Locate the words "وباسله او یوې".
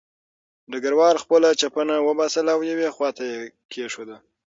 2.07-2.87